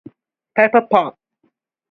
Pepperpot! 0.55 1.13